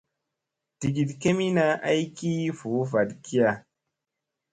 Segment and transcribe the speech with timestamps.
[0.79, 3.49] Digiɗ kemina aygi voo vaɗkiya.